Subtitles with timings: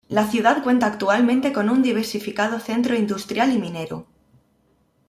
[0.07, 4.07] La ciudad cuenta actualmente con un diversificado centro industrial y minero.